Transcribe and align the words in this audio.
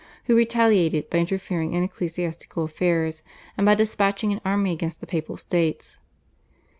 who 0.23 0.35
retaliated 0.35 1.07
by 1.11 1.19
interfering 1.19 1.73
in 1.73 1.83
ecclesiastical 1.83 2.63
affairs 2.63 3.21
and 3.55 3.67
by 3.67 3.75
despatching 3.75 4.31
an 4.33 4.41
army 4.43 4.71
against 4.71 4.99
the 4.99 5.05
Papal 5.05 5.37
States. 5.37 5.99